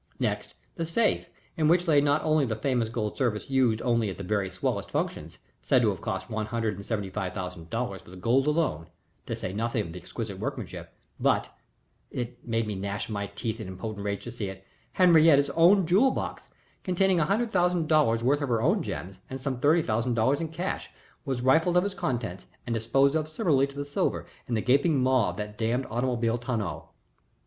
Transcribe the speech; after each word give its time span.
Next 0.19 0.55
the 0.77 0.87
safe 0.87 1.29
in 1.57 1.67
which 1.67 1.87
lay 1.87 2.01
not 2.01 2.23
only 2.23 2.43
the 2.43 2.55
famous 2.55 2.89
gold 2.89 3.19
service 3.19 3.51
used 3.51 3.83
only 3.83 4.09
at 4.09 4.17
the 4.17 4.23
very 4.23 4.49
swellest 4.49 4.89
functions, 4.89 5.37
said 5.61 5.83
to 5.83 5.89
have 5.89 6.01
cost 6.01 6.27
one 6.27 6.47
hundred 6.47 6.73
and 6.73 6.83
seventy 6.83 7.11
five 7.11 7.35
thousand 7.35 7.69
dollars 7.69 8.01
for 8.01 8.09
the 8.09 8.15
gold 8.17 8.47
alone, 8.47 8.87
to 9.27 9.35
say 9.35 9.53
nothing 9.53 9.83
of 9.85 9.93
the 9.93 9.99
exquisite 9.99 10.39
workmanship, 10.39 10.91
but 11.19 11.55
it 12.09 12.43
made 12.47 12.65
me 12.65 12.73
gnash 12.73 13.09
my 13.09 13.27
teeth 13.27 13.59
in 13.59 13.67
impotent 13.67 14.03
rage 14.03 14.23
to 14.23 14.31
see 14.31 14.49
it 14.49 14.65
Henriette's 14.93 15.51
own 15.51 15.85
jewel 15.85 16.09
box 16.09 16.47
containing 16.83 17.19
a 17.19 17.25
hundred 17.25 17.51
thousand 17.51 17.87
dollars 17.87 18.23
worth 18.23 18.41
of 18.41 18.49
her 18.49 18.59
own 18.59 18.81
gems 18.81 19.19
and 19.29 19.39
some 19.39 19.59
thirty 19.59 19.83
thousand 19.83 20.15
dollars 20.15 20.41
in 20.41 20.47
cash, 20.47 20.89
was 21.25 21.43
rifled 21.43 21.77
of 21.77 21.85
its 21.85 21.93
contents 21.93 22.47
and 22.65 22.73
disposed 22.73 23.13
of 23.13 23.29
similarly 23.29 23.67
to 23.67 23.75
the 23.77 23.85
silver 23.85 24.25
in 24.47 24.55
the 24.55 24.63
gaping 24.63 24.99
maw 24.99 25.29
of 25.29 25.37
that 25.37 25.59
damned 25.59 25.85
automobile 25.91 26.39
tonneau. 26.39 26.89